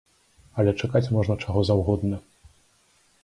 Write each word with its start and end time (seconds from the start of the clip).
Але 0.61 0.71
чакаць 0.85 1.11
можна 1.17 1.37
чаго 1.45 1.59
заўгодна. 1.69 2.21